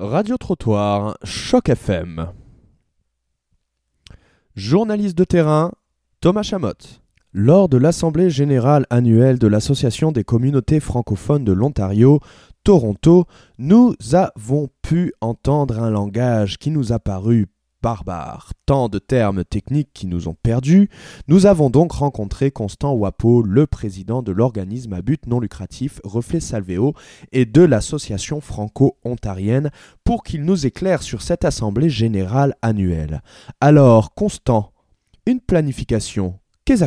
[0.00, 2.28] Radio Trottoir, Choc FM.
[4.54, 5.72] Journaliste de terrain,
[6.20, 7.02] Thomas Chamotte.
[7.32, 12.20] Lors de l'Assemblée générale annuelle de l'Association des communautés francophones de l'Ontario,
[12.62, 13.24] Toronto,
[13.58, 17.48] nous avons pu entendre un langage qui nous a paru
[17.82, 20.88] barbare, tant de termes techniques qui nous ont perdus,
[21.28, 26.40] nous avons donc rencontré Constant Wapo, le président de l'organisme à but non lucratif Reflet
[26.40, 26.94] Salvéo
[27.32, 29.70] et de l'association franco-ontarienne
[30.04, 33.22] pour qu'il nous éclaire sur cette assemblée générale annuelle.
[33.60, 34.72] Alors, Constant,
[35.26, 36.84] une planification, qu'est-ce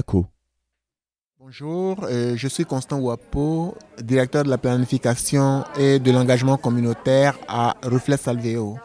[1.40, 7.76] Bonjour, euh, je suis Constant Wapo, directeur de la planification et de l'engagement communautaire à
[7.84, 8.78] Reflet Salvéo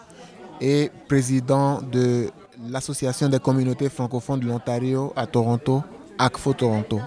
[0.60, 2.28] et président de
[2.68, 5.82] l'Association des communautés francophones de l'Ontario à Toronto,
[6.18, 7.00] ACFO Toronto.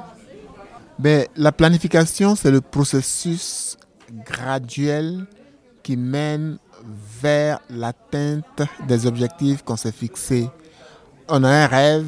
[1.00, 3.78] Ben, la planification, c'est le processus
[4.26, 5.26] graduel
[5.82, 6.58] qui mène
[7.22, 10.50] vers l'atteinte des objectifs qu'on s'est fixés.
[11.28, 12.08] On a un rêve,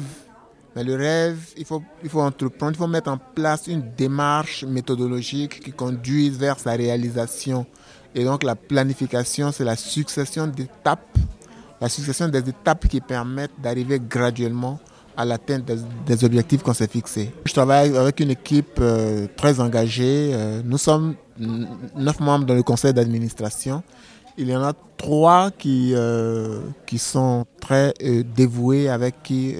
[0.74, 4.64] mais le rêve, il faut, il faut entreprendre, il faut mettre en place une démarche
[4.64, 7.66] méthodologique qui conduise vers sa réalisation.
[8.14, 11.16] Et donc la planification, c'est la succession d'étapes,
[11.80, 14.78] la succession des étapes qui permettent d'arriver graduellement
[15.16, 15.64] à l'atteinte
[16.06, 17.32] des, objectifs qu'on s'est fixés.
[17.44, 20.30] Je travaille avec une équipe euh, très engagée.
[20.32, 23.82] Euh, nous sommes neuf membres dans le conseil d'administration.
[24.38, 27.92] Il y en a trois qui, euh, qui sont très
[28.34, 29.54] dévoués, avec qui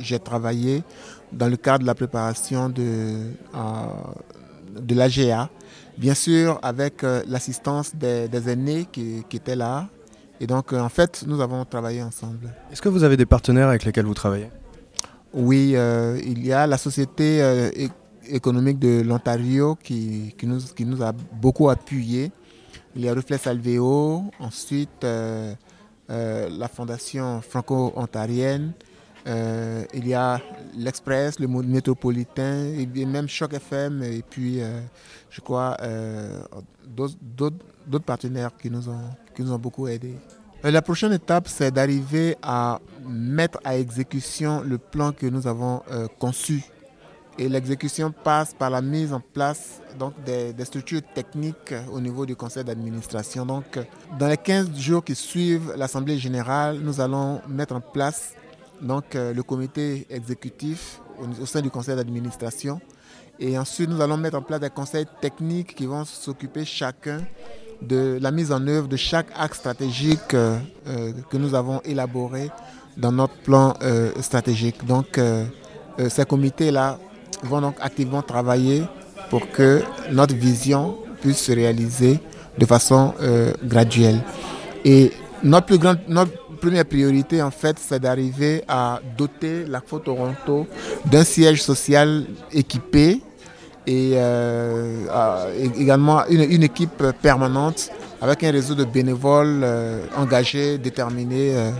[0.00, 0.82] j'ai travaillé
[1.32, 3.32] dans le cadre de la préparation de,
[4.80, 5.50] de l'AGA
[5.96, 9.88] bien sûr avec euh, l'assistance des, aînés qui, étaient là.
[10.40, 12.54] Et donc, euh, en fait, nous avons travaillé ensemble.
[12.70, 14.50] Est-ce que vous avez des partenaires avec lesquels vous travaillez?
[15.32, 17.42] Oui, euh, il y a la Société
[18.28, 22.32] économique de l'Ontario qui, qui, nous, qui nous a beaucoup appuyés.
[22.94, 25.04] Il y a Reflex Salvéo, ensuite
[26.08, 28.72] la Fondation franco-ontarienne,
[29.26, 30.40] euh, il y a
[30.76, 34.80] l'Express, le métropolitain, et même Choc FM, et puis euh,
[35.30, 36.40] je crois euh,
[36.86, 40.14] d'autres partenaires qui nous, ont, qui nous ont beaucoup aidés.
[40.62, 45.82] La prochaine étape, c'est d'arriver à mettre à exécution le plan que nous avons
[46.18, 46.64] conçu.
[47.38, 52.34] Et l'exécution passe par la mise en place donc, des structures techniques au niveau du
[52.34, 53.44] conseil d'administration.
[53.44, 53.78] Donc,
[54.18, 58.32] dans les 15 jours qui suivent l'Assemblée générale, nous allons mettre en place
[58.80, 61.00] donc euh, le comité exécutif
[61.40, 62.80] au, sein du conseil d'administration.
[63.38, 67.18] Et ensuite, nous allons mettre en place des conseils techniques qui vont s'occuper chacun
[67.82, 72.50] de la mise en œuvre de chaque axe stratégique euh, euh, que nous avons élaboré
[72.96, 73.74] dans notre plan
[74.22, 74.86] stratégique.
[74.86, 75.20] Donc,
[76.08, 76.98] ces comités-là
[77.42, 78.84] vont donc activement travailler
[79.28, 82.18] pour que notre vision puisse se réaliser
[82.56, 83.12] de façon
[83.64, 84.22] graduelle.
[84.82, 85.12] Et
[85.42, 90.66] notre plus grande, notre première priorité, en fait, c'est d'arriver à doter la Toronto
[91.06, 93.20] d'un siège social équipé
[93.86, 97.90] et euh, également une, équipe permanente
[98.20, 101.70] avec un réseau de bénévoles euh, engagés, déterminés, euh,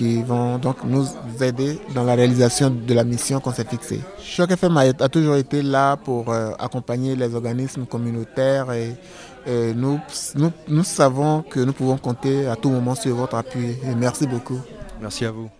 [0.00, 1.04] qui vont donc nous
[1.42, 4.00] aider dans la réalisation de la mission qu'on s'est fixée.
[4.18, 8.94] Choc FM a, a, toujours été là pour accompagner les organismes communautaires et
[9.74, 10.00] nous,
[10.68, 13.76] nous, savons que nous pouvons compter à tout moment sur votre appui.
[13.98, 14.58] merci beaucoup.
[15.02, 15.50] Merci à vous.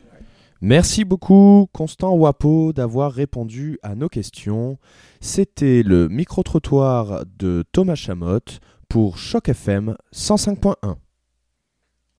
[0.63, 4.79] Merci beaucoup, Constant Wapo, d'avoir répondu à nos questions.
[5.21, 10.97] C'était le micro-trottoir de Thomas Chamotte pour Choc FM 105.1.